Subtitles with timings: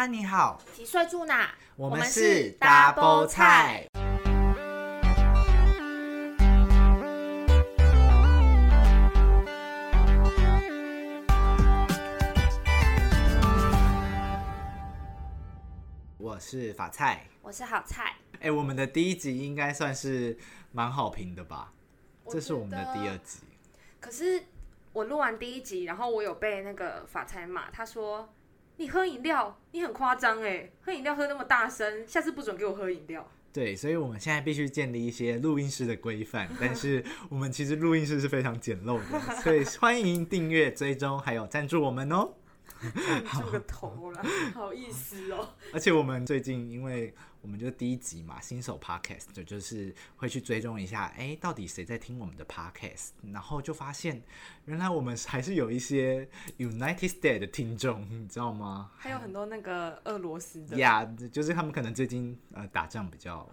[0.00, 1.54] 哈，你好，几岁住哪？
[1.76, 3.86] 我们是 Double 菜。
[16.16, 18.14] 我是法菜，我是好菜。
[18.36, 20.38] 哎、欸，我们的第一集应该算是
[20.72, 21.74] 蛮好评的吧？
[22.26, 23.40] 这是我们的第二集。
[24.00, 24.44] 可是
[24.94, 28.26] 我录完第一集，然后我有被那个法菜骂，他说。
[28.80, 30.70] 你喝饮料，你很夸张哎！
[30.80, 33.30] 喝饮料喝那么大声，下次不准给我喝饮料。
[33.52, 36.48] 对，所以我们现在必须建立一些录音室的规范。
[36.58, 42.32] 但是我们其实录音室是非常简陋的，所以欢迎订阅、追踪还有赞助我们哦。
[42.94, 44.22] 赞助个头了，
[44.54, 45.48] 好意思哦。
[45.72, 47.14] 而且我们最近因为。
[47.42, 53.12] 我们就第一集嘛，新手 podcast 就就是会去追踪一下，哎，到底谁在听我们的 podcast？
[53.32, 54.22] 然后就发现，
[54.66, 58.90] 原来我们还是有一些 United States 的听众，你知道吗？
[58.98, 63.48] 还有很多那个俄罗斯的，呀，yeah, 就是他们可能最近呃打仗比较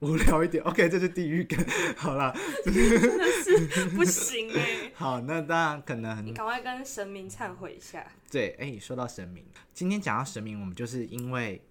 [0.00, 0.62] 无聊一点。
[0.64, 1.58] OK，这是地狱梗。
[1.96, 4.92] 好啦，真的是不行哎。
[4.96, 8.06] 好，那当然可能你赶快跟神明忏悔一下。
[8.30, 11.62] 对，哎，说到神明，今天讲到神明，我们就是因为。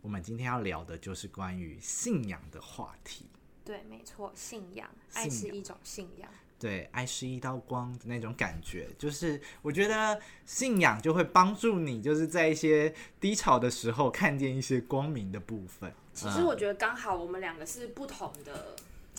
[0.00, 3.26] 我们今天要聊的就是关于信仰的话题。
[3.64, 6.30] 对，没错，信仰，爱是一种信仰。
[6.58, 15.92] 对，爱是一道光的那种感觉，就是我觉得信仰就会帮助你，就是在一些低潮的时候看见一些光明的部分。
[16.12, 18.74] 其实我觉得刚好我们两个是不同的，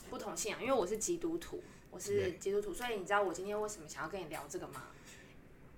[0.10, 4.84] 不同信仰，因为我是基督徒，我是基督徒，所以你知道我今天为什么想要跟你聊这个吗？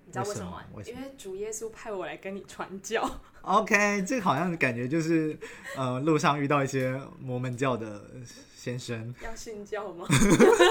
[0.04, 0.62] 你知道为什么？
[0.86, 3.08] 因为主耶稣派我来跟你传教。
[3.42, 5.36] OK，这个好像感觉就是，
[5.76, 8.04] 呃，路上遇到一些摩门教的
[8.54, 9.12] 先生。
[9.22, 10.06] 要信教吗？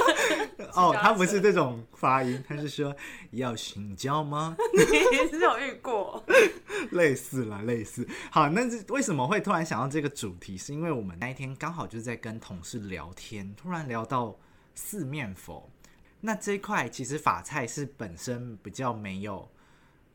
[0.74, 2.96] 哦，他不是这种发音，他是说
[3.32, 4.56] 要信教吗？
[4.74, 6.24] 你是有遇过？
[6.92, 8.08] 类似啦，类似。
[8.32, 10.58] 好，那为什么会突然想到这个主题？
[10.58, 14.38] 是因为我们那一天刚好就是在跟同事聊天，突然聊到
[14.76, 15.70] 四面佛。
[16.22, 19.50] 那这一块其实法菜是本身比较没有，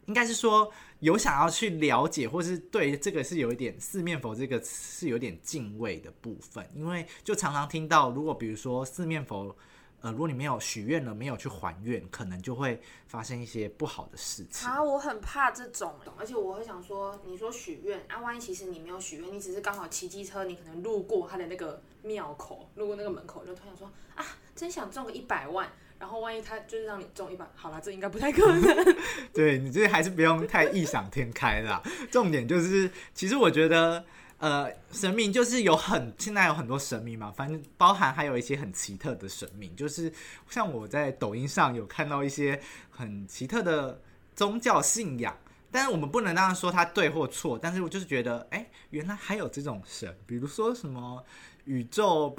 [0.07, 9.55] 应该是说有想要去了解，或是对这个是有一点四面佛这个是有点敬畏的部分，因为就常常听到，如果比如说四面佛，
[10.01, 14.69] 呃，如果你没有许愿了，没有去还愿，可能就会发生一些不好的事情。
[14.69, 24.25] 啊，我很怕这种，而且我会想说，你说许愿啊，万一其实你没有许愿，你只是刚好骑机车，你可能路过他的那个庙口，路过那个门口，就突然说啊，
[24.55, 25.69] 真想中个一百万。
[25.99, 28.97] 然后万一他就是让你中一百，好啦，这应该不太可能。
[29.33, 31.83] 对，你这还是不用太异想天开啦。
[32.11, 34.05] 重点就是，其实我觉得，
[34.39, 40.13] 呃，神明就是有很现在有很多神明嘛，反正包含还有一些很奇特的神明，就是
[40.51, 44.01] 像我在抖音上有看到一些很奇特的
[44.35, 45.35] 宗教信仰。
[45.71, 51.25] 但是我们不能当然说他对或错，但是我就是觉得，哎，原来还有这种神，比如说什么。
[51.67, 52.35] 宇宙，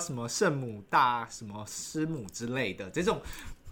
[0.00, 3.20] 什么圣母大，什么师母之类的这种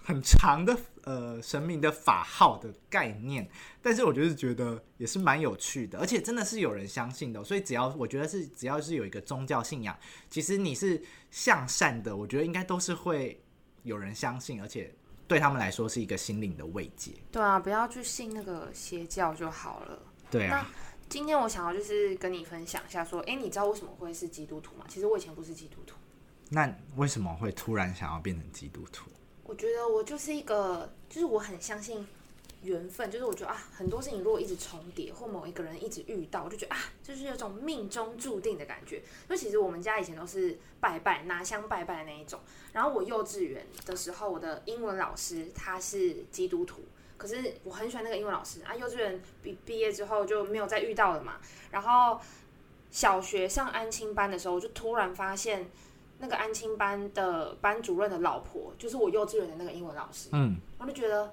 [0.03, 3.48] 很长的呃神明的法号的概念，
[3.81, 9.97] 但是我就是觉得也是蛮有趣的，而且真的是有人相信的，所以只要我觉得是只要是有一个宗教信仰，
[10.28, 13.43] 其实你是向善的，我觉得应该都是会
[13.82, 14.94] 有人相信，而且
[15.28, 17.12] 对他们来说是一个心灵的慰藉。
[17.31, 20.03] 对啊，不要去信那个邪教就好了。
[20.31, 20.70] 对啊。
[21.14, 24.84] 今天我想要就是跟你分享一下，说，哎，你知道为什么会是基督徒吗？
[24.88, 25.94] 其实我以前不是基督徒。
[26.48, 29.08] 那为什么会突然想要变成基督徒？
[29.44, 32.04] 我觉得我就是一个，就是我很相信
[32.62, 38.96] 缘分，就是我觉得啊，很多事情如果一直重叠，或某一个人一直遇到，我就觉得啊，就是有种命中注定的感觉。
[38.96, 42.41] 因为其实我们家以前都是拜拜拿香拜拜的那一种。
[42.72, 46.84] 然后我幼稚园的时候，我的英文老师他是基督徒。
[47.16, 51.34] 可是我很喜欢那个英文老师啊，幼稚园毕毕业之后就没有再遇到了嘛。
[51.70, 52.20] 然后
[52.91, 55.70] 小学上安亲班的时候，我就突然发现
[56.19, 60.28] 那个安亲班的班主任的老婆就是我幼稚园的那个英文老师。
[60.32, 61.32] 嗯，我就觉得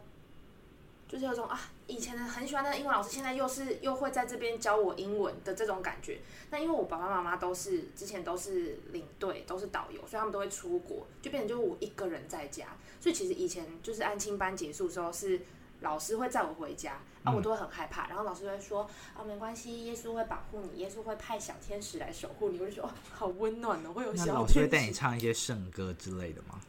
[1.07, 6.19] 就是有种啊，以前的很喜欢那个英文老师，现在又是又会在这边教我英文的这种感觉。
[6.51, 12.67] 那因为我爸爸妈妈都是之前都是领队，都是导游，所以他们都会出国，就变成就是我一个人在家。
[12.99, 15.41] 所以其实以前就是安亲班结束的时候是。
[15.81, 16.93] 老师会载我回家，
[17.23, 18.07] 啊，我都会很害怕。
[18.07, 26.61] 嗯、然后老师会说：“啊，没关系，耶稣会保护你，耶稣会派小天使来守护你。”我就说：“好温暖哦，会有小天使。”那老师会带你唱一些圣歌之类的吗？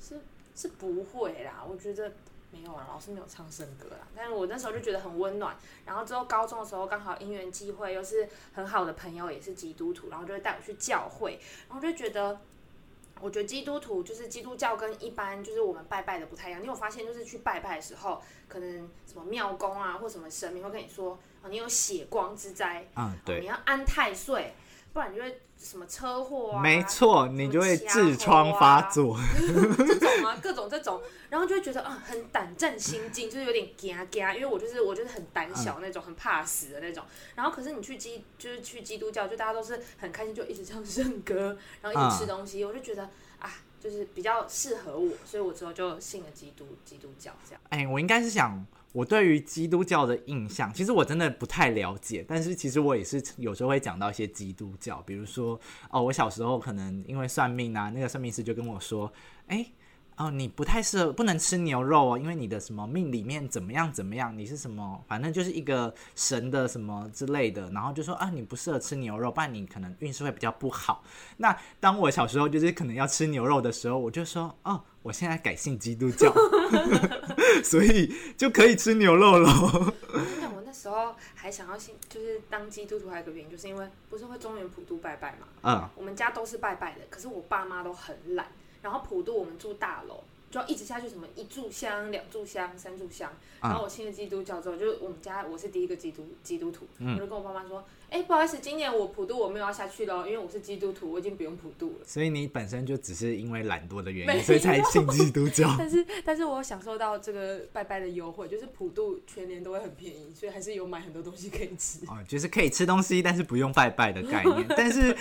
[0.00, 0.20] 是
[0.54, 2.12] 是不会啦，我觉得
[2.50, 4.06] 没有啊，老师没有唱圣歌啦。
[4.14, 5.56] 但是我那时候就觉得很温暖。
[5.86, 12.40] 然后之后高中的时候刚好因缘际会，又是很好的朋友，也是基督徒，然后就会带我去教会，然后就觉得
[13.20, 16.62] 我觉得基督徒就是基督教跟一般就是我们拜拜的不太一样。
[16.62, 24.52] 你有发现，就是去拜拜的时候，可能什么庙公啊或什么神明会跟你说，哦，你有血光之灾，嗯，对，哦，你要安太岁，
[24.92, 37.04] 不然你就会什么车祸啊，没错，你就会痔疮发作， 这种啊，各种这种，然后就会觉得啊，很胆战心惊，就是有点惊惊，因为我就是我就是很胆小那种，很怕死的那种。
[37.34, 43.10] 然后可是你去基就是去基督教，就大家都是很开心，就一直唱圣歌，然后一直吃东西，我就觉得啊，
[43.80, 47.60] 就是比较适合我，所以我之后就信了基督基督教这样。
[47.70, 48.66] 哎，我应该是想。
[48.92, 52.24] 我对于基督教的印象，其实我真的不太了解。
[52.26, 55.60] 但是其实我也是有时候会讲到一些基督教，比如说
[55.90, 59.12] 哦，我小时候可能因为算命啊，那个算命师就跟我说，
[59.46, 59.64] 哎。
[60.18, 71.04] 哦，你不太适合，不能吃牛肉哦，因为你的什么命里面怎么样怎么样，你是什么，反正就是一个神的什么之类的，然后就说啊，你不适合吃牛肉，不然你可能运势会比较不好。
[71.36, 76.34] 那当我小时候就是可能要吃牛肉的时候，我就说哦，我现在改信基督教，
[77.62, 79.48] 所以就可以吃牛肉了。
[80.52, 88.46] 我那时候还想要信，就是当基督徒，还有一个原因，就是因为不是会中原普渡拜拜嘛，嗯，我们家都是拜拜的，可是我爸妈都很懒。
[88.82, 93.30] 然后普渡我们住大楼，就要一直下去，什么一炷香、两炷香、三炷香。
[93.60, 105.74] 然后我信了基督教之后，就是我们家我是第一个基督基督徒，嗯、我就跟我爸妈说：“哎，不好意思，今年我普渡我没有要下去了，因为我是基督徒，我已经不用普渡了。”所以你本身就只是因为懒惰的原因，所以才信基督教。
[105.76, 112.06] 但是，但是我享受到这个拜拜的优惠，就是普渡全年都会很便宜，所以还是有买很多东西可以吃。
[112.06, 114.64] 哦，就是可以吃东西，但是不用拜拜的概念。
[114.70, 115.16] 但是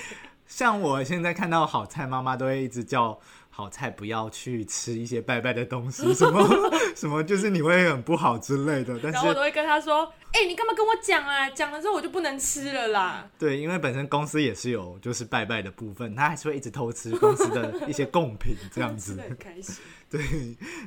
[0.45, 3.19] 像我现在看到好菜，妈妈都会一直叫。
[3.57, 6.47] 好菜不要去吃一些拜拜的东西，什么
[6.95, 8.99] 什么就是你会很不好之类的。
[9.01, 11.49] 但是然后我都会跟他说：“哎、欸，你干嘛跟我讲啊？
[11.49, 19.19] 讲了之后我就不能吃了啦。”对，因为本身公司也是有就是拜拜的部分，他还是会一直偷吃公司的一些贡品 这样子。
[19.19, 19.77] 很开心。
[20.07, 20.23] 对，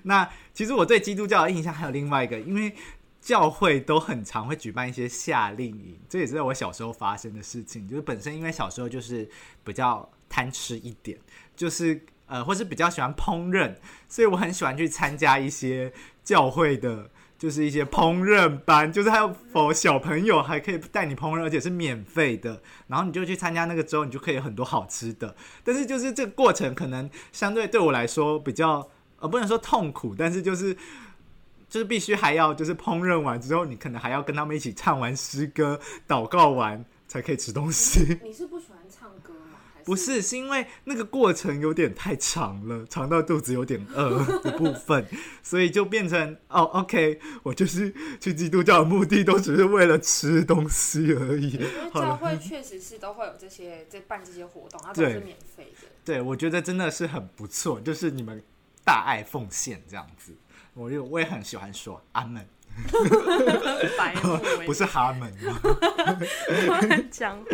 [0.05, 2.73] 那其实我对基督教的印象还有另外一个，因为
[3.21, 7.89] 教会都很常会举办一些夏令营，这也是在我小时候发生的事情。
[7.89, 9.29] 就是本身因为小时候就是
[9.65, 11.19] 比较贪吃一点，
[11.57, 12.01] 就是。
[12.31, 13.75] 呃，或是比较喜欢烹饪，
[14.09, 15.93] 所以我很喜欢去参加一些
[16.23, 22.63] 教会的，就是一些烹饪班，就是还有 for 小朋友还可以带你烹饪，而且是免费的。
[22.87, 25.35] 然后你就去参加那个之后，你就可以有很多好吃的。
[25.65, 28.89] 但是就是这个过程可能相对对我来说比较，
[29.19, 30.73] 呃，不能说痛苦，但是就是
[31.69, 38.19] 就是必须还要就是烹饪完之后，你可能还要跟他们一起唱完诗歌、祷告完才可以吃东西。
[38.23, 39.00] 你是不喜欢唱？
[39.85, 45.07] 不是，是因为那个过程有点太长了， 长到肚子有点饿的部分，
[45.43, 51.51] 所以就变成哦，OK，我就是去基督教的目的都只是为了吃东西而已。
[51.51, 55.89] 因为 教会确实是都会有这些在办这些活动，它都是免费的。
[56.05, 58.43] 对，我觉得真的是很不错，就是你们
[58.85, 60.33] 大爱奉献这样子，
[60.75, 62.47] 我就我也很喜欢说阿门。
[63.99, 65.61] 白目不是哈门吗？
[67.11, 67.45] 讲话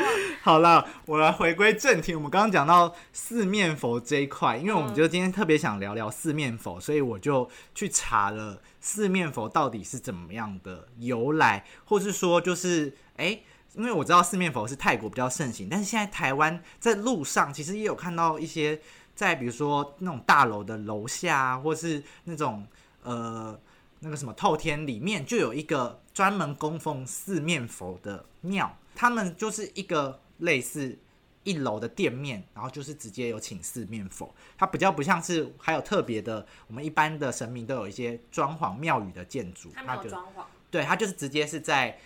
[0.40, 2.14] 好了，我来回归正题。
[2.14, 18.80] 我们刚刚讲到四面佛这一块，因为我们就今天特别想聊聊四面佛，所以我就去查了四面佛到底是怎么样的由来，或是说就是哎、欸，因为我知道四面佛是泰国比较盛行，但是现在台湾在路上其实也有看到一些，
[19.14, 22.66] 在比如说那种大楼的楼下，或是那种
[23.02, 23.58] 呃。
[24.00, 30.96] 那个什么透天里面就有一个专门供奉四面佛的庙，他们就是一个类似
[31.44, 38.76] 一楼的店面，然后就是直接有请四面佛，它比较不像是还有特别的，我们一般的神明都有一些装潢。
[38.76, 41.98] 庙宇的建筑，它没有装潢，对，它就是直接是在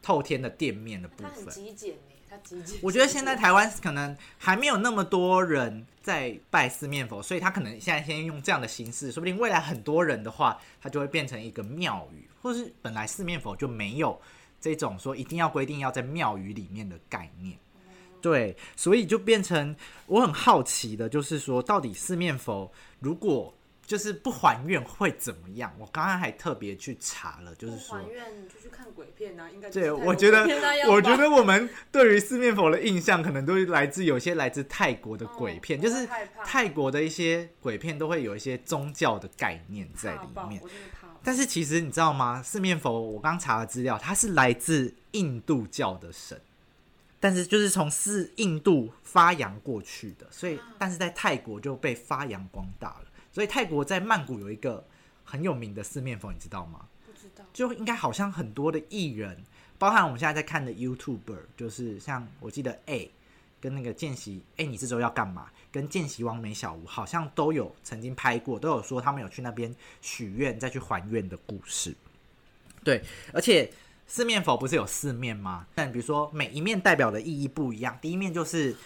[0.00, 0.48] 透天的。
[0.50, 1.46] 店面的部分，
[2.80, 14.20] 我觉得现在台湾可能还没有那么多人在拜四面佛，所以他可能现在先用这样的形式，说不定未来很多人的话，他就会变成一个庙宇，或是本来四面佛就没有
[14.60, 17.56] 这种说一定要规定要在庙宇里面的概念。
[18.20, 19.74] 对，所以就变成
[20.06, 22.70] 我很好奇的，就是说到底四面佛
[23.00, 23.52] 如果。
[23.92, 25.70] 就是不还愿会怎么样？
[25.78, 29.92] 我刚刚还特别去查了，就是说还愿就去看鬼片啊，应该对。
[29.92, 30.46] 我觉得，
[30.88, 36.08] 我觉得我们对于四面佛的印象，可能都来自有些来自泰国的鬼片，哦、就是
[36.42, 40.62] 泰国的一些鬼片都会有一些宗教的概念在里面。
[41.22, 42.42] 但是其实你知道吗？
[42.42, 46.40] 四面佛，我刚查了资料，它是来自印度教的神，
[47.20, 53.04] 但是就是从四印度发扬过去的，所以但是在泰国就被发扬光大了。
[53.32, 54.84] 所以泰国在曼谷有一个
[55.24, 56.86] 很有名的四面佛，你知道吗？
[57.06, 57.44] 不知道。
[57.52, 59.42] 就应该好像很多的艺人，
[59.78, 63.10] 包含我们现在在看的 YouTuber，就是像我记得 A
[63.60, 65.50] 跟那个见习，哎，你这周要干嘛？
[65.70, 71.94] 跟见习王美小屋好像都有曾经拍过，都有说他们有去那边许愿再去还愿的故事。
[72.84, 73.72] 对，而且
[74.06, 75.66] 四面佛不是有四面吗？
[75.74, 78.76] 但比如说每一面代表的意义不一样，第一面就是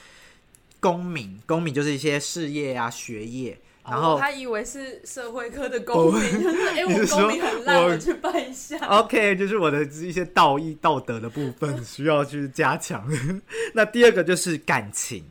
[0.79, 3.59] 功名，功名就是一些事业啊、学业。
[3.89, 8.77] 然后他以为是社会科的公民， 就是哎，我公民很烂，我去拜一下。
[8.87, 13.07] OK，就是我的一些道义、道德的部分 需要去加强。
[13.75, 15.25] 那第二个就是感情，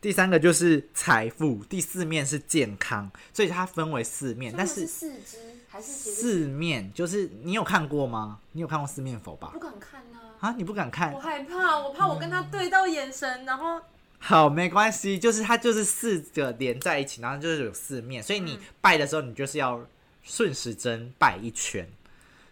[0.00, 4.52] 第三个就是财富，第四面是健康，所以它分为四面。
[4.56, 6.92] 但是四肢还是四面？
[6.92, 8.38] 就是你有看过吗？
[8.52, 9.50] 你有看过四面佛吧？
[9.52, 10.18] 不敢看啊！
[10.40, 11.12] 啊，你不敢看？
[11.12, 13.80] 我害怕，我怕我跟他对到眼神，然后。
[14.24, 19.84] 好，没关系，就是它就是四个连在一起，然后就是有四面，所以你拜的时候，你就是要
[20.22, 21.84] 顺时针拜一圈，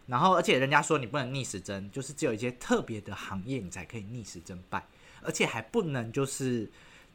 [0.07, 4.85] 然后而且人家说你不能逆时针，就是只有一些特别的行业你才可以逆时针拜，
[5.23, 6.69] 而且还不能就是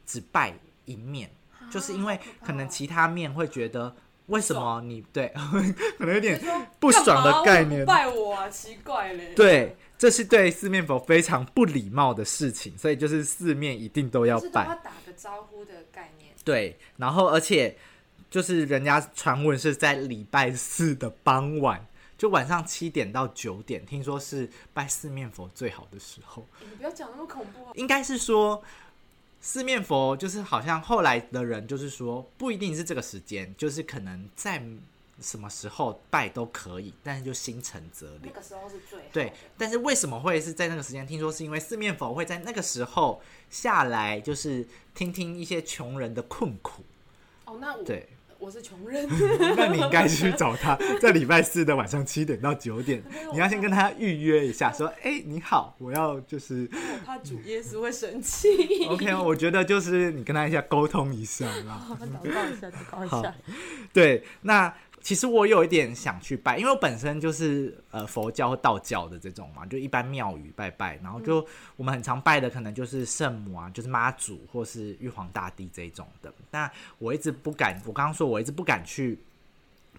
[0.06, 1.30] 只拜一面，
[1.70, 3.94] 就是因为可能其他面会觉得
[4.26, 5.32] 为什么你对，
[5.98, 6.40] 可能有点
[6.78, 9.76] 不爽的概念，拜我啊，奇怪嘞，对。
[9.98, 16.34] 这是对四面佛非常不礼貌的事情，所以就是四面一定都要拜，要打个招呼的概念。
[16.44, 17.74] 对，然后而且
[18.28, 21.82] 就是人家传闻是在礼拜四的傍晚，
[22.18, 26.46] 就晚上七点到九点，听说是拜四面佛最好的时候。
[26.60, 27.72] 你不要讲那么恐怖啊！
[27.72, 28.62] 应该是说
[29.40, 34.62] 四面佛就是好像后来的人就是说不一定是这个时间，就是可能在。
[35.18, 38.24] 什么时候拜都可以，但是就心诚则灵。
[38.24, 41.06] 那个时候是最对，但是为什么会是在那个时间？
[41.06, 46.84] 听说是因为四面佛会在那个时候下来，就是听听一些穷人的困苦。
[47.46, 48.06] 哦，那我对，
[48.46, 49.04] 我是穷人，
[49.56, 58.86] 那你应该去找他， 在礼拜四的晚上七点到九点，你要先跟他预约一下，说：“哎、欸，你好，我要就是。”我怕主耶稣会生气。
[58.88, 63.34] OK，我觉得就是你跟他一下沟通 一下，好，祷告一下，祷告一下。
[63.92, 64.72] 对，那。
[65.06, 71.46] 其实我有一点想去拜，因为我本身就是呃佛教或道教的这种嘛，就一般庙宇拜拜，然后就
[71.76, 76.34] 我们很常拜的可能就是圣母啊，就是妈祖或是玉皇大帝这种的。
[76.50, 79.16] 那我一直不敢，我刚刚说我一直不敢去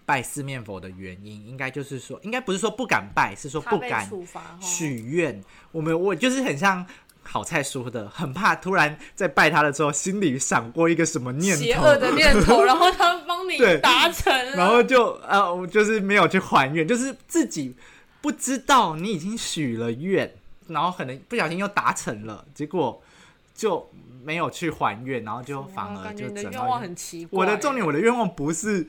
[0.04, 4.06] 拜四面佛的原因，应该就是说，应该不是说不敢拜，是说不敢
[4.60, 5.42] 许愿。
[5.72, 6.86] 我们我就是很像。
[7.20, 13.12] 好菜说的，很怕突然在拜他的时候，心里闪过一个什么念头，邪恶的念头， 然后他
[13.56, 17.74] 帮你达成，然后就呃，我就是没有去还愿，就是自己
[18.20, 20.34] 不知道你已经许了愿，
[20.66, 23.00] 然后可能不小心又达成了，结果
[23.54, 23.88] 就
[24.24, 27.38] 没有去还愿，然后就反而就整愿望很奇怪。
[27.38, 28.86] 我的重点，我的愿望不是。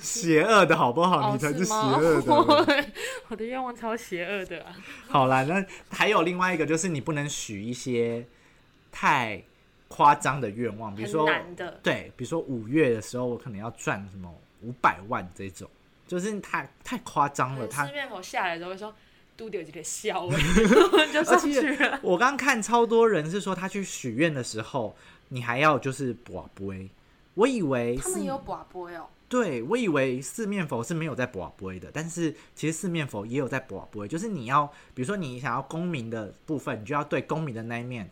[0.00, 1.30] 邪恶的好不好？
[1.30, 2.32] 哦、你才是邪恶的。
[2.32, 2.86] 我的，
[3.28, 4.72] 我的愿望超邪恶的啊！
[5.08, 8.24] 好啦，那还有另外一个，就是你不能许一些
[8.90, 9.42] 太
[9.94, 11.28] 夸张的愿望，比如说，
[11.82, 15.68] 对，比如说五月的时候，我可能要赚什么五百万这种，
[16.06, 17.68] 就是太太夸张了。
[17.68, 18.94] 他四面佛下来的时候会说，
[19.36, 20.26] 嘟丢几个笑，
[21.12, 24.96] 就上去了我刚看超多人是说，他去许愿的时候，
[25.28, 26.88] 你还要就是卜杯。
[27.34, 29.06] 我以为他们也有卜杯哦。
[29.28, 38.10] 对，我以为四面佛是没有在卜杯的，但是其实四面佛也有在卜杯，就是你要，比如说你想要公民的部分，你就要对公民的那一面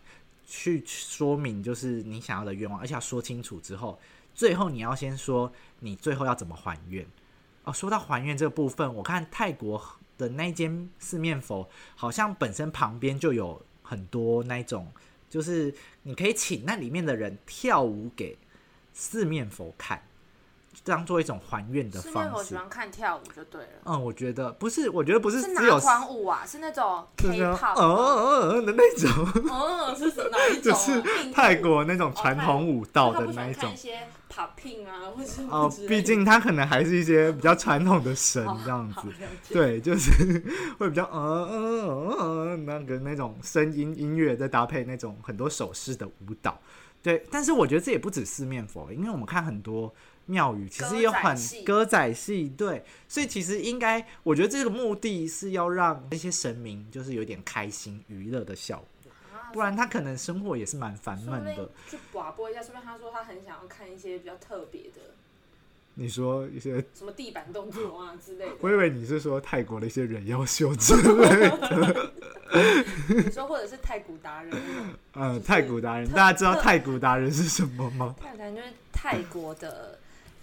[0.51, 3.97] 去说明，就是你想要的愿望，而且要说清楚之后，
[4.35, 7.07] 最后你要先说你最后要怎么还愿。
[7.63, 9.81] 哦，说到还愿这个部分，我看泰国
[10.19, 14.91] 的那间四面佛好像本身旁边就有很多那种，
[15.29, 18.37] 就是你可以请那里面的人跳舞给
[18.93, 20.03] 四面佛看。
[20.85, 22.31] 当做一种还愿的方式。
[22.35, 23.69] 我喜欢看跳舞就对了。
[23.85, 29.11] 嗯，我觉得不是，我觉得不是只有团舞啊，是那种嗯嗯的那种。
[29.51, 30.63] 哦，是哪一种？
[30.73, 33.73] 就是泰国那种传统舞蹈的那一种。
[33.73, 39.09] 一些 popping 啊，或者哦，毕竟他可能还是一些比较传统的神这样子。
[39.53, 40.43] 对，就是
[40.79, 46.59] 会比较嗯嗯嗯嗯那个那种声音音乐，再搭配那种很多手势的舞蹈。
[47.03, 49.93] 对，但是我觉得这也不止四面佛，因为我们看很多。
[50.31, 59.13] 庙宇其实也很歌仔戏，对，所以其实应该，我觉得这个目的是要让那些神明就是有点开心娱乐的效果，
[59.53, 61.69] 不然他可能生活也是蛮烦闷的。
[61.91, 65.01] 去广播一下，顺便他说他很想要看一些比较特别的。
[65.95, 68.53] 你说一些什么地板动作啊之类的？
[68.63, 72.11] 我以为你是说泰国的一些人妖秀之类的。
[73.09, 74.57] 你说或者是太古达人？
[75.15, 78.15] 嗯，太古达人，大家知道太古达人是什么吗？
[78.23, 79.99] 太鼓达人就是泰国的。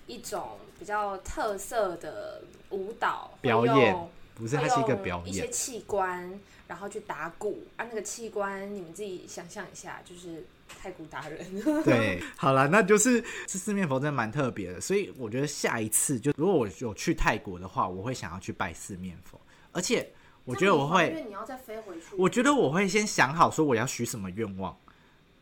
[0.07, 3.95] 一种比较特色的舞蹈表演，
[4.35, 5.27] 不是，它是一个表演。
[5.27, 11.83] 一些器官，然后去打鼓啊，那个器官你们自己想象一下，就是太鼓达人。
[11.83, 19.39] 对， 好了，那就是这四面佛真的蛮特别的，所以我觉得下一次就如果我有去泰国的话，我会想要去拜四面佛，
[19.71, 20.09] 而且
[20.45, 24.77] 我觉得我会，因为你要再飞回去，我觉得我会先想好说我要许什么愿望，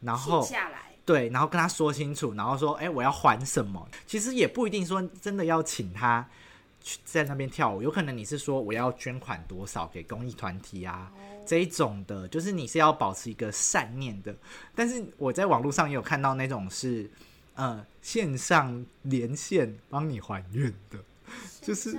[0.01, 0.94] 然后下来。
[1.05, 3.87] 对，然后跟他说清楚，然后说，哎，我要还什么？
[4.07, 6.27] 其实也不一定说真的要请他
[6.81, 14.35] 去在那边跳舞，有可能你是说我要捐款多少给公益团体啊，哦、这一种的，就是你是要保持一个善念的。
[14.73, 17.07] 但是我在网络上也有看到那种是，
[17.53, 20.97] 呃，线上连线帮你还愿的，
[21.61, 21.95] 就是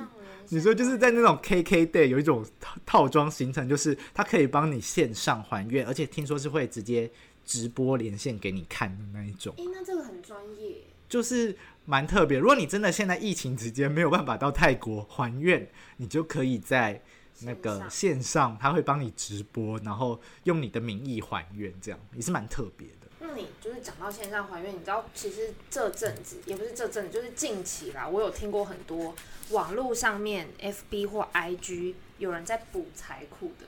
[0.48, 2.44] 你说就是在那种 KK day 有一种
[2.84, 7.08] 套装行程，就是它可以帮你线上还愿，而且听说是会直接。
[7.46, 12.38] 直播连线给你看的那一种，哎、欸，那这个很专业，就是蛮特别。
[12.38, 17.00] 如果你真的现在疫情期间没有办法到泰国还愿，你就可以在
[17.42, 23.06] 那个线上，他会帮你直播，然后用你的名义还愿，这样也是蛮特别的。
[23.20, 29.14] 那你就是讲到线上还愿，你知道，其实这阵子也不是这阵子，就是近期啦，我有听过很多
[29.50, 33.66] 网络上面 FB 或 IG 有人在补财库的。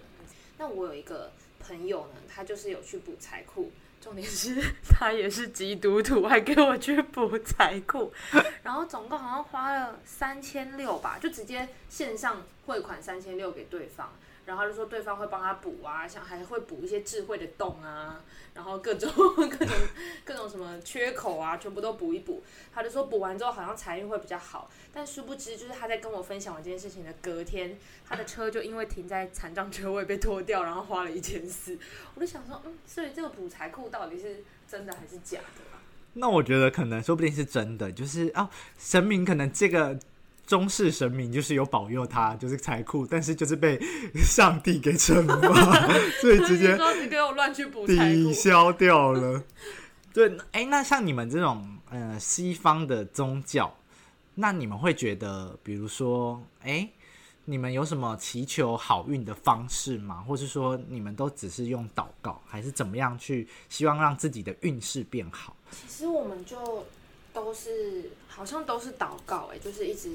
[0.59, 1.31] 那我有一个。
[1.69, 3.71] 朋友呢，他就是有去补财库，
[4.01, 4.57] 重点是
[4.89, 8.11] 他也是基督徒，还给我去补财库，
[8.65, 14.11] 然后总共好像花了三千六吧，就直接线上汇款三千六给对方。
[14.49, 18.19] 然后就说对方会帮他补啊，像还会补一些智慧的洞啊，
[18.55, 19.77] 然后各种 各种
[20.25, 22.43] 各种什么缺口啊，全部都补一补。
[22.75, 27.79] 他就说补完之后好像财运会比较好，但殊不知就是他在跟我分享完这件事情的隔天，
[28.09, 31.79] 他的车就因为停在残障车位被拖掉，然后花了一千四。
[32.15, 35.85] 我就想说，嗯，所以这个补财库到底是真的还是假的啊？
[36.15, 39.99] 那我觉得可能说不定是真的，就是啊，神明可能这个。
[40.49, 43.79] 中式神明就是有保佑他，就是财库，但是就是被
[44.17, 45.89] 上帝给惩罚，
[46.23, 46.87] 所以直接说
[47.27, 49.45] 我乱去补抵消掉了。
[50.15, 53.77] 对，哎、欸，那像你们这种呃西方的宗教，
[54.37, 56.93] 那你们会觉得，比如说，哎、欸，
[57.45, 60.25] 你们有什么祈求好运的方式吗？
[60.27, 65.55] 或是说，你们都只是用祷告，还是怎么样去希望让自己的运势变好？
[65.71, 66.87] 其实我们就。
[67.45, 70.11] 都是好像都是祷告哎，就是一直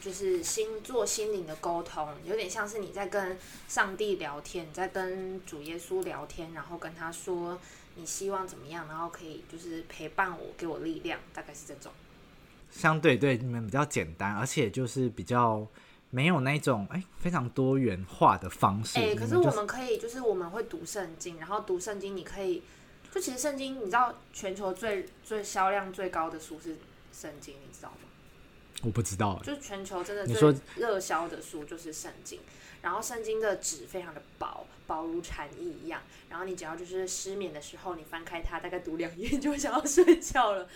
[0.00, 7.58] 就是心做心灵的沟通，有点像是你在跟上帝聊天，你在跟主耶稣聊天，然后跟他说
[7.94, 11.92] 你希望怎么样，然后可以就是陪伴我，给我力量，大概是这种。
[12.70, 15.64] 相对对你们比较简单，而且就是比较
[16.10, 18.98] 没有那种哎非常多元化的方式。
[18.98, 22.62] 哎，可是我们可以就是我们会读圣经，然后读圣经你可以。
[23.14, 26.76] 就其实圣经，你知道全球最最销量最高的书是
[27.12, 28.08] 圣经，你知道吗？
[28.82, 29.40] 我不知道。
[29.44, 32.40] 就是全球真的最热销的书就是圣经，
[32.82, 36.02] 然后圣经的纸非常的薄，薄如蝉翼一样。
[36.28, 40.68] 然后你只要就是失眠的时候，你翻开它，大概读两页就会想要睡觉了。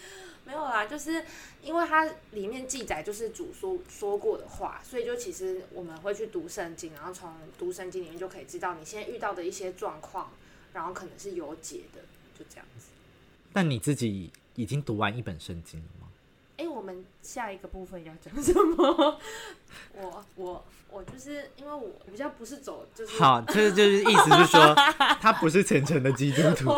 [0.45, 1.25] 没有啦，就是
[1.61, 10.31] 因为它里面记载就是主说说过的话，所以就其实我们会去读圣经，然后从读圣经里面就可以知道你现在遇到的一些状况，
[10.73, 12.03] 然后可能是有解的。
[12.39, 12.87] 就这样子。
[13.53, 16.07] 那你自己已经读完一本圣经了吗？
[16.59, 19.19] 哎、欸，我们下一个部分要讲什么？
[19.95, 24.75] 我我我就是因为我比较不是走就是好，就是就是意思是说
[25.21, 26.71] 他不是虔诚的基督徒。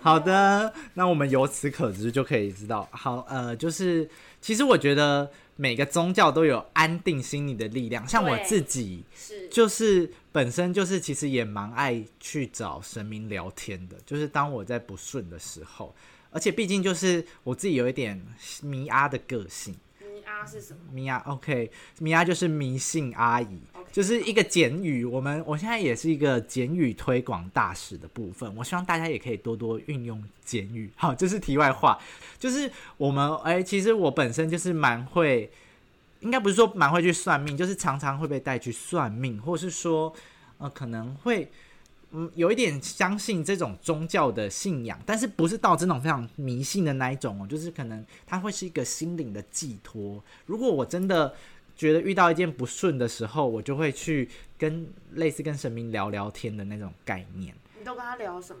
[0.00, 4.08] 好的，那我们由此可知就可以知道，好呃，就是
[4.40, 5.30] 其实我觉得。
[5.60, 15.94] 每个宗教都有安定心理的力量，像我自己，是就是本身就是其实也蛮爱去找神明聊天的，就是当我在不顺的时候，
[16.30, 18.18] 而且毕竟就是我自己有一点
[18.62, 19.76] 迷阿的个性。
[20.46, 20.80] 是什么？
[20.92, 23.60] 米娅，OK，米娅就是迷信阿姨。
[23.92, 30.88] 就是一个简语，我们我现在也是一个简语推广大使的部分，我希望大家也可以多多运用简语。
[30.94, 31.98] 好，这是题外话，
[32.38, 35.50] 就是我们哎、欸，其实我本身就是蛮会，
[36.20, 40.14] 应该不是说蛮会去算命，就是常常会被带去算命，或是说
[40.58, 41.50] 呃可能会
[42.12, 50.22] 嗯有一点相信这种宗教的信仰，但是不是到这种非常迷信的那一种哦，就是可能它会是一个心灵的寄托。
[50.46, 51.34] 如果我真的。
[51.76, 57.54] 觉得遇到一件不顺的时候，我就会去跟类似跟神明聊聊天的那种概念。
[57.78, 58.60] 你都跟他聊什么？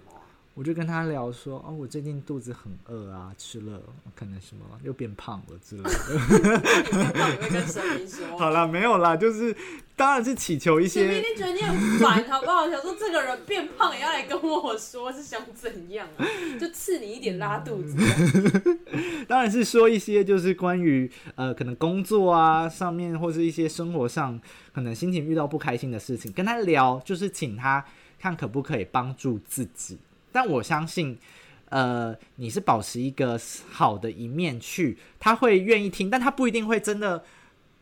[0.52, 3.80] 我就跟他聊说，哦，我最近肚子很饿啊，吃了
[4.14, 5.90] 可能什么又变胖了之类的。
[7.30, 8.36] 你会跟神明说？
[8.36, 9.56] 好了，没有啦，就是
[9.96, 11.00] 当然是祈求一些。
[11.00, 12.68] 神明一定觉得你很烦，好不好？
[12.68, 16.26] 想说这个人变胖也要来跟我说，是想怎样啊？
[16.60, 17.96] 就赐你一点拉肚子。
[19.28, 24.38] 当然是说一些就是关于呃，可能工作啊上面，或是一些生活上
[24.74, 27.82] 可能心情遇到不开心的事情，跟他聊，就是请他
[28.18, 29.96] 看可不可以帮助自己。
[30.32, 31.18] 但我相信，
[31.68, 33.40] 呃，你是保持一个
[33.70, 37.24] 好的一面去，他会愿意听，但他不一定会真的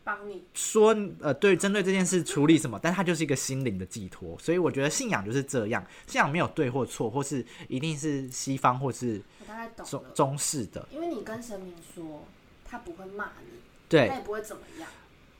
[0.03, 4.37] 帮你说，呃，对，针对这件事处理什么，但他就是一个心灵的寄托。
[4.39, 9.21] 所以我觉得信仰就是这样，信仰没有对或错，或是一定是西方或是
[9.85, 12.25] 中中式的，因为你跟神明说，
[12.65, 14.89] 他不会骂你，对，他也不会怎么样。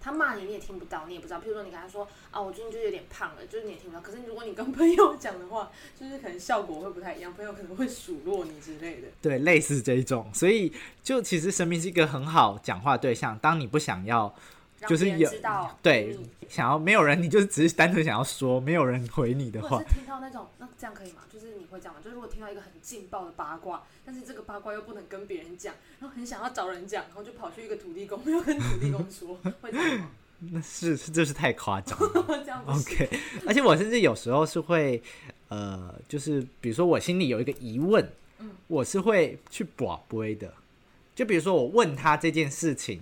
[0.01, 1.39] 他骂你，你也听不到，你也不知道。
[1.39, 4.01] 譬如说，你跟他说啊，我最近就有点胖了，就是你也听不到。
[4.01, 9.07] 可是如果你跟朋友 讲的话，就是可能效果会不太一样，朋友可能会数落你之类的。
[9.21, 10.29] 对，类似这一种。
[10.33, 10.71] 所以，
[11.03, 13.37] 就其实神明是一个很好讲话对象。
[13.39, 14.33] 当你不想要。
[14.87, 15.29] 就是有
[15.81, 19.77] 对想要没有人，你就是只是单纯想要说，没有人回你的话。
[19.77, 21.21] 或是听到那种，那这样可以吗？
[21.31, 21.99] 就是你会这样吗？
[22.03, 30.11] 就是如果听到一个很劲爆的八卦，但是这个八卦又不能跟别人讲，然后很想要找人讲，然后就跑去一个土地公，没有跟土地公说， 会这样吗？
[30.51, 32.63] 那是是这是太夸张了。
[32.67, 33.09] OK，
[33.45, 35.01] 而且我甚至有时候是会
[35.49, 40.53] 呃，就是比如说我心里有一个疑问，嗯，我是会去跋杯的。
[41.13, 43.01] 就比如说我问他这件事情。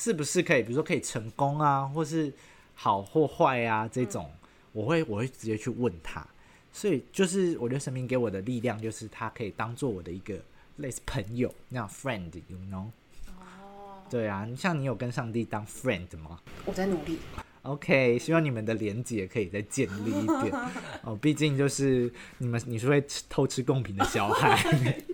[0.00, 2.32] 是不是可以，比如说可以成功啊，或是
[2.76, 6.24] 好或坏啊这种，嗯、我会我会直接去问他，
[6.72, 10.38] 所以就是我觉得神明给我的力量，就是他可以当做我的一个
[10.76, 12.86] 类似朋友那样 friend，you know？
[13.26, 16.38] 哦，对啊，像你有跟上帝当 friend 吗？
[16.64, 17.18] 我在努力。
[17.62, 20.54] OK，希望你们的连结可以再建立一点
[21.02, 24.56] 哦，毕竟就是你们你是会吃偷吃贡品的小孩。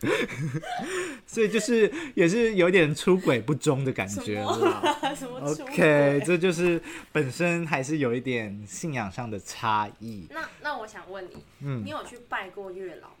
[1.26, 4.98] 所以就是也是有点出轨不忠的感觉了。
[5.42, 6.80] OK，这就是
[7.12, 10.26] 本身还是有一点信仰上的差异。
[10.30, 13.14] 那那我想问你，嗯，你有去拜过月老吗？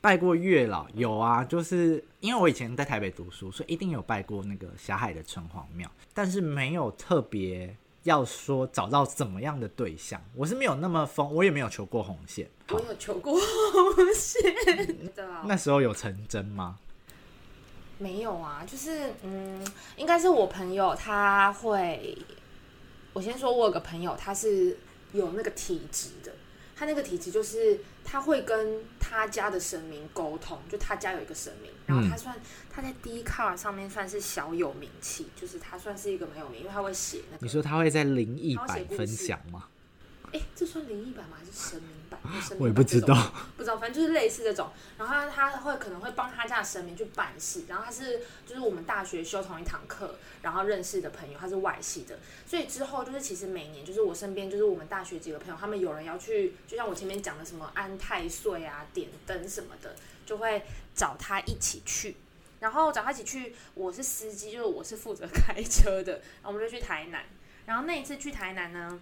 [0.00, 7.76] 拜过月老有啊，就是因为我以前在台北读书，所以一定有拜过那个霞海的城隍庙，但是没有特别。
[8.04, 12.48] 要说找到怎么样的对象，我是没有那么疯，我也没有求过红线。
[12.68, 14.42] 我有求过红线，
[15.46, 16.78] 那时候有成真吗？
[17.98, 19.64] 没有啊，就是嗯，
[19.96, 22.18] 应该是我朋友他会，
[23.12, 24.76] 我先说，我有个朋友他是
[25.12, 26.32] 有那个体质的。
[26.74, 32.36] 他那个体质就是他会跟他家的神明沟通，就他家有一个神明，然后他算
[32.70, 37.46] 他在 Dcard 上面算是小有名气，就是他算是一个蛮有名，因为他会写那个。
[37.46, 39.68] 你说他会在灵异版分享吗？
[40.32, 41.36] 哎、欸，这算灵异版吗？
[41.38, 42.18] 还是神明版？
[42.40, 43.14] 神明版我也不知道，
[43.56, 44.70] 不知道，反正就是类似这种。
[44.96, 47.64] 然后他他会可能会帮他家的神明去办事。
[47.68, 52.18] 然后他是就是我们大学修同一堂课，然后认识的朋友，他是外系的。
[52.46, 60.62] 所以之后就是其实每年就是我身边就是我们大学几个朋友，他们有人要去，就像我前面讲的什么安太岁啊、点灯什么的，就会
[60.94, 62.16] 找他一起去。
[62.60, 66.12] 然后找他一起去，我是司机，就是我是负责开车的。
[66.12, 67.24] 然后我们就去台南。
[67.66, 69.00] 然后那一次去台南呢，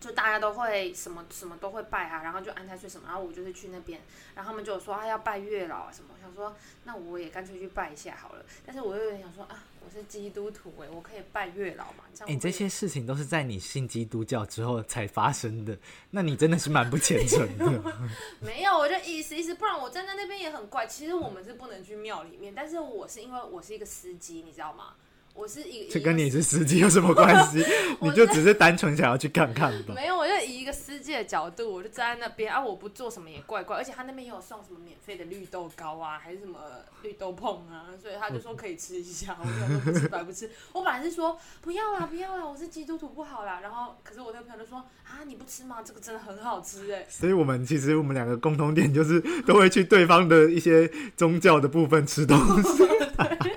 [0.00, 4.00] 就大家都会什么什么都会拜啊，然后就安太岁什么，然后我就是去那边，
[4.34, 12.04] 然后他们就有说啊要拜月老啊什么，我想说那我也干脆去拜一下好了，但是我又有点想说啊，我是基督徒诶，我可以拜月老嘛？
[12.14, 12.28] 这样。
[12.28, 15.76] 欸，这些事情都是在你信基督教之后才发生的，
[16.10, 17.94] 那你真的是蛮不虔诚的。
[18.40, 20.86] 没有，我就意思意思，不然我站在那边也很怪。
[20.86, 24.94] 其实我们是不能去庙里面，但是我是因为我是一个司机，你知道吗？
[25.38, 27.64] 我是一个，这跟你是司机有什么关系？
[28.02, 29.94] 你就只是单纯想要去看看吧。
[29.94, 33.76] 没有，我就以一个司机的角度，我就站在那边啊，我不做什么也怪怪。
[33.76, 36.58] 而且他那边也有送什么免费的绿豆糕啊，还是什么
[37.02, 39.38] 绿豆椪啊，所以他就说可以吃一下。
[39.40, 40.50] 我就说不吃白不吃。
[40.72, 43.60] 我本来是说不要啦，不要啦，我是基督徒不好啦。
[43.62, 45.76] 然后可是我那个朋友就说啊，你不吃吗？
[45.84, 47.06] 这个真的很好吃哎。
[47.08, 52.78] 所以我们其实我们两个共同点就是都会去对方的一些宗教的部分吃东西。
[53.44, 53.56] 对，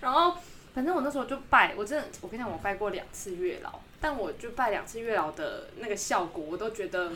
[0.00, 0.34] 然后。
[0.76, 7.10] 反正我那时候就拜，我真的，我跟你讲，我拜过两次月老，但我就拜两次月老的那个效果，我都觉得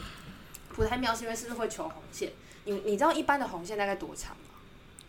[0.70, 2.32] 不太妙，是因为是不是会求红线？
[2.64, 4.54] 你你知道一般的红线大概多长吗？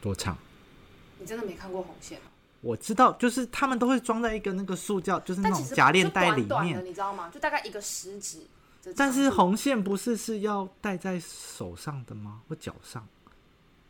[0.01, 0.37] 多长？
[1.19, 2.25] 你真的没看过红线吗？
[2.59, 7.31] 我知道，就是他们都会装在一个那个塑胶，就是那种夹链袋里面，短短你知道吗？
[7.33, 8.39] 就大概一个食指。
[8.97, 12.41] 但是红线不是是要戴在手上的吗？
[12.49, 13.07] 或脚上？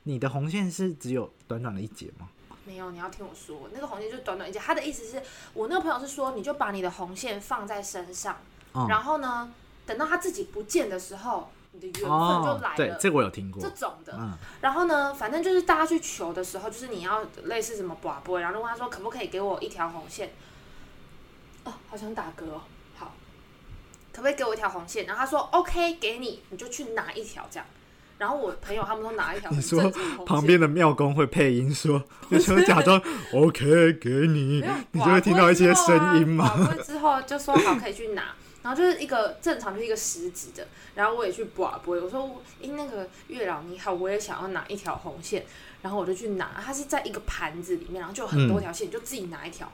[0.03, 2.29] 你的红线是只有短短的一节吗？
[2.71, 4.57] 没有，你要听我说，那个红线就短短一截。
[4.57, 5.21] 他的意思是
[5.53, 8.37] 我那个朋友是说，你就把你的红线放在身上，
[8.71, 9.53] 哦、然后呢，
[9.85, 12.73] 等到他自己不见的时候，你的缘分就来了。
[12.73, 13.61] 哦、对，这个我有听过。
[13.61, 20.31] 这种的，嗯、然后呢，反正就是大家去求的时候，就是你要类似什么拔杯，然后问他说可不可以给我一条红线。
[21.65, 22.61] 哦，好想打嗝哦。
[22.95, 23.11] 好，
[24.13, 25.05] 可不可以给我一条红线？
[25.05, 27.67] 然后他说 OK，给你，你就去拿一条这样。
[28.21, 29.49] 然后我朋友他们都拿一条。
[29.49, 29.91] 你说
[30.27, 33.01] 旁边的庙公会配音说， 就说假装
[33.33, 36.47] OK 给你，你就会听到一些声音嘛。
[36.55, 40.67] 拔杯之后就说好可以去拿，然后就是一个正常就是一个十指的。
[40.93, 45.43] 然后我也去拔拨，我说哎那个月老你好，我也想要拿一条红线，
[45.81, 49.67] 然后我就去拿，它是在一个盘子里面，然后就有很多条线，嗯、就自己拿一条。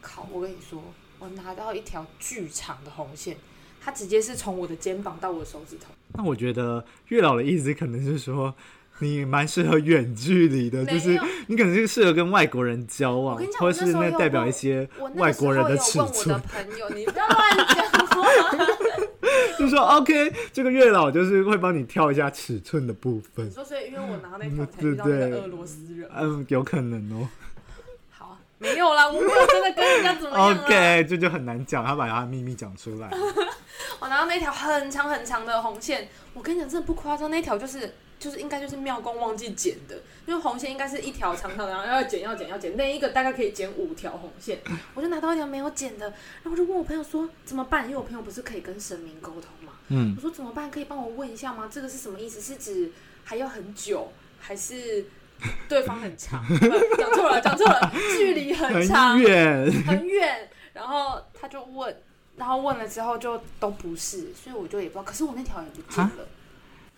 [0.00, 0.80] 靠，我跟你说，
[1.18, 3.36] 我拿到一条巨长的红线。
[3.80, 5.92] 它直接是从我的肩膀到我的手指头。
[6.14, 8.54] 那我觉得月老的意思可能是说，
[9.00, 16.40] 你蛮适合远距离的，就是你可能是适合跟外国人交往，或是那代表一些外国人的尺寸。
[16.40, 18.28] 朋友，你不要乱讲话。
[19.58, 23.50] 就说 OK，这个月老就是会帮你挑一下尺寸的部分。
[23.50, 26.08] 说所以，因为我拿那条才遇到那个俄罗斯人。
[26.16, 27.28] 嗯，有可能哦。
[28.60, 30.64] 好，没有啦， 我没有真的跟人家怎么样。
[30.64, 33.10] OK，这就很难讲，他把他的秘密讲出来。
[34.00, 44.60] 我拿到那条很长很长的红线，我跟你讲，真的不夸张，那条就是就是应该就是庙公忘记剪的，因为红线应该是一条长长的，然后要剪要剪要剪，那一个大概可以剪五条红线，
[44.94, 47.84] 我就拿到一条没有剪的，然后我就问我朋友说怎么办？
[47.86, 50.70] 因为我朋友不是可以跟神明沟通嘛，嗯，我说怎么办？
[50.70, 51.68] 可以帮我问一下吗？
[51.70, 52.40] 这个是什么意思？
[52.40, 52.90] 是指
[53.24, 55.06] 还要很久，还是
[55.68, 56.44] 对方很长？
[56.98, 61.96] 讲错了，讲错了， 距离很长，很远，很远，然后他就问。
[62.36, 65.02] 然后问了之后就都不是，所以我就也不知道。
[65.02, 66.28] 可是我那条也不见了，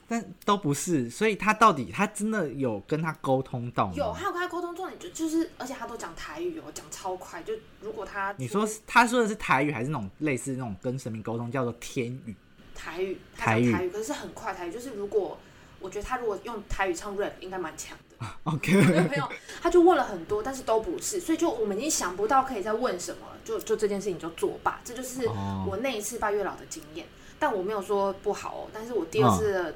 [0.07, 3.95] 但都不是，所以他到底他真的有跟他沟通到吗？
[3.97, 7.43] 有，他有跟他沟通，重点就就是，而且他都讲台语哦，讲超快。
[7.43, 12.37] 就如果他你说他说的是台语，还是那种类似那种跟神明沟通叫做天语？
[12.75, 14.53] 台语，台语，台语，可是很快。
[14.53, 15.39] 台语就是如果
[15.81, 17.97] 我觉得他如果用台语唱 rap 应该蛮强。
[18.45, 19.29] OK，没有朋友
[19.63, 24.79] 他就问了很多，但是都不是，所以就我们已经想不到可以再问什么了，就就这件事情就作罢。
[24.85, 27.07] 这就是我那一次拜月老的经验，
[27.39, 28.69] 但我没有说不好哦。
[28.75, 29.75] 但是我第二次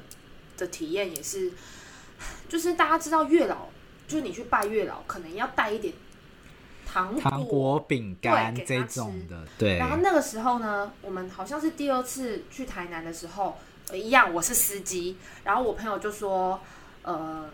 [0.57, 1.51] 的、体验也是，
[2.47, 3.67] 就是大家知道月老，
[4.07, 5.93] 就是你去拜月老，可能要带一点
[6.85, 9.43] 糖果、糖果、饼干这种的。
[9.57, 9.77] 对。
[9.79, 13.57] 然后那个时候呢，我们好像是第二次去台南的时候，
[13.91, 16.59] 一样，我是司机，然后我朋友就说，
[17.01, 17.49] 呃。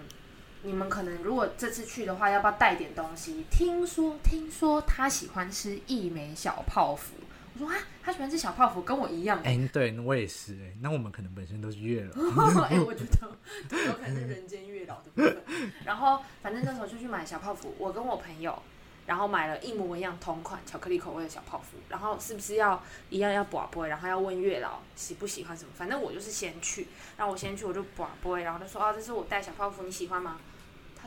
[0.64, 3.46] 你们可能如果这次去的话，要不要带点东西？
[3.50, 7.16] 听说听说他喜欢吃一枚小泡芙。
[7.54, 9.40] 我说啊，他喜欢吃小泡芙，跟我一样。
[9.40, 10.54] 哎、欸，对，我也是。
[10.54, 12.62] 哎，那我们可能本身都是月老。
[12.64, 15.44] 哎、欸，我觉得有可能是人间月老的部分。
[15.84, 18.58] 然后反正那时候就去买小泡芙，我跟我朋友，
[19.06, 21.78] 然后买了一模一样同款巧克力口味的小泡芙。
[21.90, 23.90] 然后是不是要一样要拔杯？
[23.90, 25.72] 然后要问月老喜不喜欢什么？
[25.76, 30.38] 反正我就是先去，然后我先去我就拔杯，然后他说啊，这是我带小泡芙，你喜欢吗？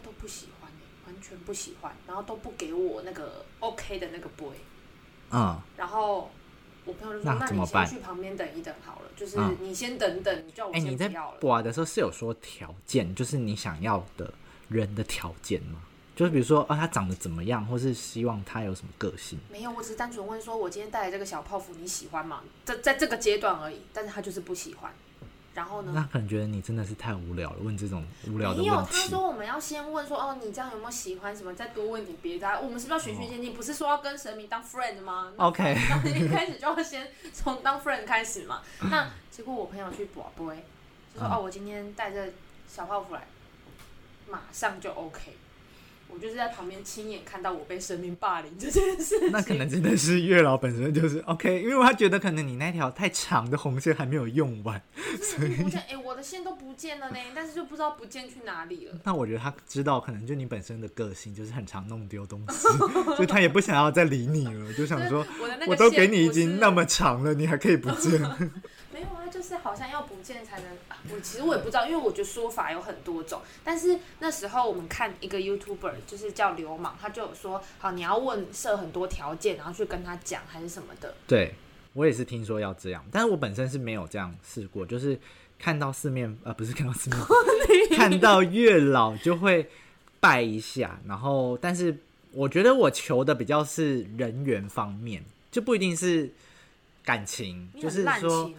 [0.05, 0.71] 都不喜欢，
[1.07, 4.45] 完全不喜欢，然后都不给我那个 OK 的那个杯，
[5.31, 6.31] 嗯，然后
[6.85, 11.31] 我朋友就说：“那，那你先去旁边等一等好了，就是你先等等，嗯、你叫我先不要了。
[11.31, 14.33] 欸”你在拔的时候是有说条件，就是你想要的
[14.69, 15.81] 人的条件吗？
[16.15, 19.37] 就是比如说，啊，他长得怎么样，或是希望他有什么个性？
[19.51, 22.45] 没有，我只是单纯问说，我今天带来这个小泡芙你喜欢吗？
[22.65, 24.93] 在在这个阶段而已，但是他就是不喜欢。
[25.55, 25.93] 然后呢？
[25.95, 28.71] 那可能觉得你真的是太无聊了，问这种无聊的问题。
[28.71, 31.55] 没有，他说我们要先问说，哦，你这样有没有喜欢什么？
[31.55, 32.61] 再多问点别的。
[32.61, 33.55] 我们是不是要循序渐进？
[33.55, 35.77] 不是说要跟神明当 friend 吗？OK。
[36.05, 38.63] 那一开始就要先从当 friend 开始嘛。
[38.81, 40.65] 那结果我朋友去拔杯，
[41.15, 42.33] 就说哦，我今天带着
[42.69, 43.27] 小泡芙来，
[44.29, 45.37] 马上就 OK。
[46.15, 49.31] 我就是在旁边亲眼看到我被神明霸凌这件事。
[49.31, 54.81] 那可能真的是月老本身就是 OK，因为他觉得可能你那条太长的红线还没有用完，
[55.21, 58.97] 所以哎、欸，我的线都不见了呢，但是就不知道不见去哪里了。
[59.03, 62.69] 那我觉得他知道，可能就你本身的个性就是很常弄丢东西，
[63.17, 68.21] 所以他也不想要再理你了，就想说我，我都给你已经那么长了，你还可以不见。
[68.95, 70.67] 没有啊，就是好像要不见才能。
[71.13, 73.43] 我其实我也不知道，因为我觉得说法有很多种。
[73.63, 81.15] 但是那时候我们看一个 YouTuber，就是叫流氓，他就有说，好，你要问设很多条件，然后去跟他讲还是什么的。
[81.27, 81.55] 对，
[81.93, 85.19] 我也是听说要这样，但是我本身是没有这样试过，就是
[85.59, 87.21] 看到四面，呃，不是看到四面，
[87.99, 89.69] 看到月老就会
[90.21, 91.95] 拜一下，然后，但是
[92.33, 96.33] 我觉得我求的比较是人缘方面，就不一定是
[97.05, 98.51] 感情，就是说。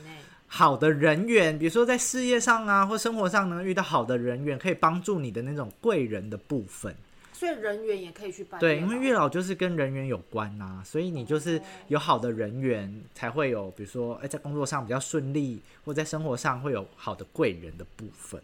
[0.57, 6.95] 好的人缘，比如说在事业上啊，或生活上能遇到好的人缘，可以帮助你的那种贵人的部分。
[7.33, 8.57] 所以人缘也可以去拜。
[8.57, 18.41] 对，因为月老就是跟人缘有关呐、啊，所以你就是有好的人缘，才会有，比如说，哎，在工作上比较顺利，或在生活上会有好的贵人的部分。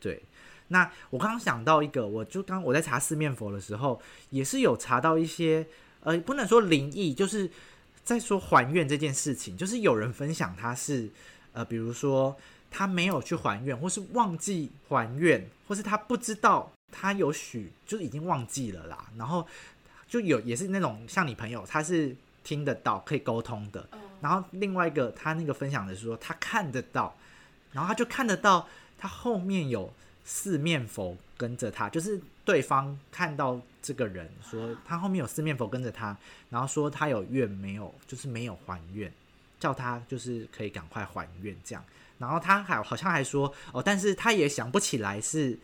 [0.00, 0.22] 对，
[0.68, 5.66] 那我刚刚想到一个，我就刚我在查四面佛的时候，也是有查到一些，
[6.04, 7.50] 呃，不能说灵异，就是
[8.04, 11.08] 在说还愿这件事情，就是有人分享他是，
[11.58, 12.36] 呃，比如说
[12.70, 16.70] 他没有去还愿，或是忘记还愿，或是他不知道。
[16.90, 18.96] 他有许，就是已经忘记了啦。
[19.18, 19.46] 然后
[20.08, 23.86] 就有也是那种像你朋友，他是听得到可以沟通的。
[24.22, 27.14] 然后另外一个他那个分享的是说，他看得到，
[27.72, 28.66] 然后他就看得到
[28.96, 29.92] 他后面有
[30.24, 36.16] 四面佛跟着他，就是对方看到这个人说他后面有四面佛跟着他，
[36.48, 39.12] 然后说他有愿没有，就是没有还愿，
[39.58, 41.84] 叫他就是可以赶快还愿这样。
[42.18, 45.58] 然后他还好像还说哦，但是他也想不起来是。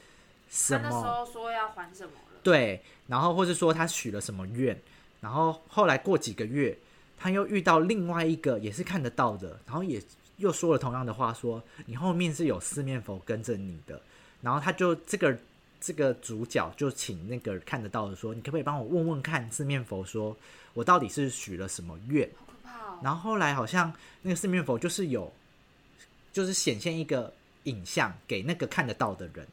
[0.51, 0.89] 什么？
[0.89, 2.39] 那时候说要还什么了？
[2.41, 4.79] 对，然后或是说他许了什么愿，
[5.21, 6.79] 然后后来过几个月，
[7.19, 10.01] 他又遇到另外一个也是看得到的，然后也
[10.37, 14.01] 又说了同样的话说，说你后面是有四面佛跟着你的，
[14.43, 15.37] 然后他就这个
[15.81, 20.37] 这个主角就请那个看得到的说，你可不可以帮我问问看四面佛，说
[20.73, 22.29] 我到底是许了什么愿？
[23.03, 25.33] 然后后来好像那个四面佛就是有，
[26.33, 27.33] 就是显现一个
[27.65, 29.47] 影像给那个看得到的人。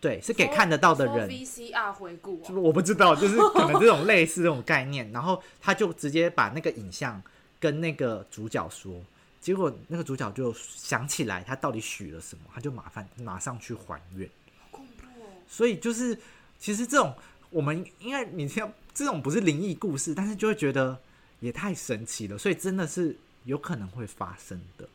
[0.00, 1.28] 对，是给看得到的人。
[1.28, 7.22] VCR 回顾、啊，我不知道，就是可能这种类似这种概念，然后他就直接把那个影像
[7.60, 9.00] 跟那个主角说，
[9.40, 14.28] 结果那个主角就想起来他到底许了什么，他就麻烦马上去还愿。
[14.58, 15.26] 好恐怖哦！
[15.48, 16.18] 所以就是
[16.58, 17.14] 其实这种
[17.50, 20.98] 我们因为你听这种不是灵异故事，但是就会觉得
[21.42, 24.88] 也太神奇了，所以真的是有可能会发生的。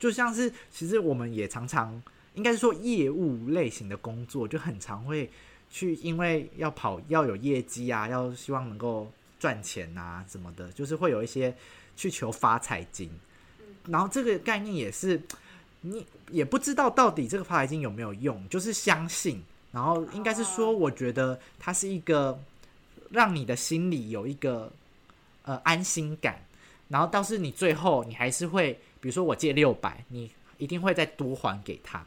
[0.00, 2.02] 就像是其实我们也常常。
[2.34, 5.30] 应该是说业务类型的工作就很常会
[5.70, 11.54] 去，因为要跑要有业绩啊，要希望能够赚钱啊什么的，就是会有一些
[11.94, 13.10] 去求发财金。
[13.86, 15.20] 然后这个概念也是
[15.82, 19.42] 你也不知道到底这个发财金有没有用，就是相信。
[19.70, 22.42] 然后应该是说，我觉得它是一个
[23.10, 24.72] 让你的心里有一个
[25.42, 26.44] 呃安心感。
[26.88, 32.04] 然后倒是你最后你还是会，比如说我借六百，你一定会再多还给他。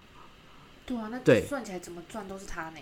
[0.85, 2.79] 对啊，那算起来怎么赚都是他呢？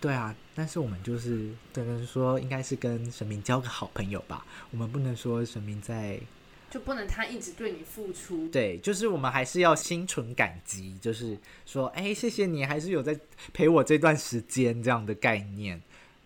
[0.00, 4.46] 对啊，但是我们就是等于说，应该是跟神明交个好朋友吧。
[4.70, 6.18] 我们不能说神明在，
[6.70, 8.48] 就不能他一直对你付出。
[8.48, 13.14] 对，就是我们还是要心存感激，就是说，哎，谢谢你，还是有在
[13.52, 15.78] 陪我这段时间这样的概念。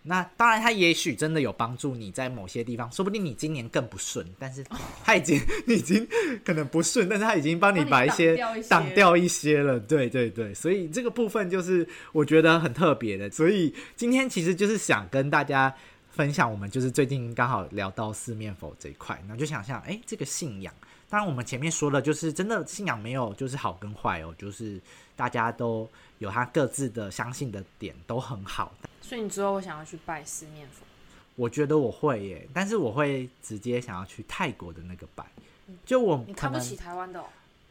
[0.07, 4.63] 那当然，他也许真的有帮助你在某些地方，说不定你今年更不顺，但是
[5.03, 6.07] 他已经， 你已经
[6.45, 8.37] 可能不顺，但是他已经帮你把一些
[8.69, 15.73] 挡掉一些了，对对对，所以这个部分就是我觉得很特别的，所以今天其实就是想跟大家
[16.11, 20.71] 分享，我们就是最近刚好聊到四面佛这一块，那就想象，哎，这个信仰，
[21.09, 24.79] 当然我们前面说的就是真的信仰没有就是好跟坏哦，就是
[25.15, 25.89] 大家都
[26.19, 28.71] 有他各自的相信的点，都很好。
[29.07, 30.83] 所以你之后会想要去拜四面佛？
[31.35, 35.23] 我觉得我会耶，但是我会直接想要去泰国的那个拜。
[35.85, 37.25] 就我你看不起台湾的哦？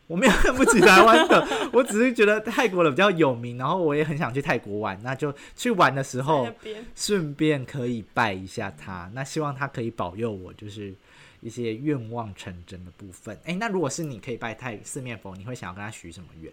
[0.06, 6.46] 我没有看不起台湾的， 我只是觉得泰国的比较有名，然后我也很想去泰国玩，那就去玩的时候
[6.94, 9.10] 顺便可以拜一下他。
[9.14, 10.94] 那希望他可以保佑我，就是
[11.40, 13.36] 一些愿望成真的部分。
[13.44, 16.52] 哎，那如果是你可以拜泰四面佛，你会想要跟他许什么愿？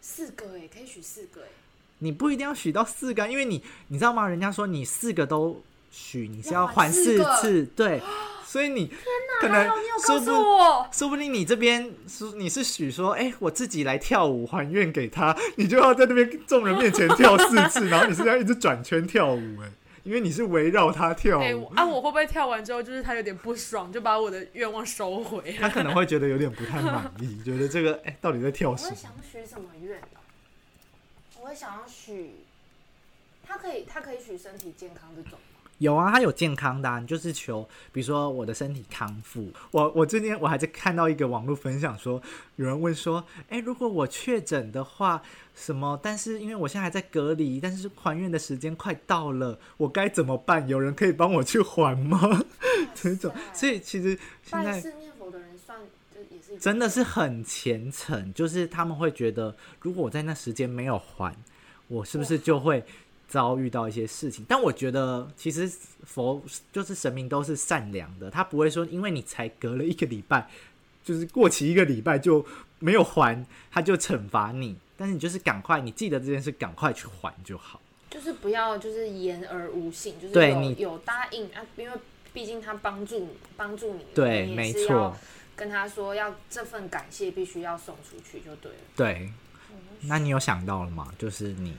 [0.00, 1.48] 四个哎，可以许四个哎。
[1.98, 4.28] 你不一定要许到四个，因为你你知道吗？
[4.28, 8.02] 人家说你四个都许，你是要还四次，对，
[8.44, 8.90] 所以你
[9.40, 9.68] 可能
[10.04, 10.32] 说不，
[10.92, 19.70] 说不定你这边是你是许说，哎、欸，我自己来跳舞还愿给他， 你就要在那边众人面前跳四次，然后你是要一直转圈跳舞，哎，
[20.02, 21.42] 因为你是围绕他跳舞。
[21.42, 25.52] 哎、欸，啊，我会不会跳完之后，就是他有点不爽，就把我的愿望收回？
[25.58, 28.90] 他可能会觉得有点不太满意，觉得这个哎、欸，到底在跳什么？
[28.90, 30.00] 我想许什么愿？
[31.44, 32.36] 我会想要许，
[33.46, 35.70] 他可以，他可以许身体健康这种吗？
[35.76, 39.52] 有啊，他有健康的、啊，你就是求，比如说我的身体康复。
[39.70, 42.22] 我我最近我还在看到一个网络分享说，
[42.56, 45.20] 有人问说，哎，如果我确诊的话，
[45.54, 46.00] 什么？
[46.02, 50.66] 但是因为我现在还在隔离，但是还愿的时间快到了，我该怎么办？
[50.66, 52.42] 有人可以帮我去还吗？
[52.96, 54.82] 这种，所以其实现在。
[56.58, 61.34] 真的是很虔诚，就是他们会觉得，如果我在那时间没有还，
[61.88, 62.82] 我是不是就会
[63.28, 64.44] 遭遇到一些事情？
[64.48, 65.70] 但我觉得，其实
[66.04, 70.48] 佛就是神明都是善良的，他不会说因为你才隔了一个礼拜，
[71.04, 72.44] 就是过期一个礼拜就
[72.78, 74.76] 没有还，他就惩罚你。
[74.96, 77.80] 但是你就是赶快，你记得这件事，赶快去还就好。
[78.08, 81.98] 就是不要就是言而无信，就是有对你有答应啊，因为
[82.32, 85.16] 毕竟他帮助帮助你，对，没错，
[85.56, 88.78] 跟他说要这份感谢必须要送出去就对了。
[88.96, 89.32] 对，
[90.02, 91.12] 那你有想到了吗？
[91.18, 91.76] 就是你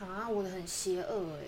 [0.00, 1.46] 啊，我的很邪恶哎。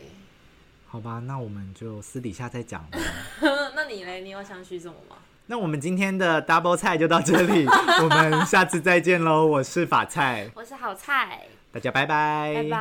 [0.86, 2.84] 好吧，那我们就私底下再讲。
[3.76, 4.22] 那你嘞？
[4.22, 5.16] 你有想许什么吗？
[5.46, 7.66] 那我们今天的 double 菜就到这里，
[8.02, 9.44] 我们下次再见喽！
[9.44, 12.78] 我是法菜，我是好菜，大家拜拜，拜拜。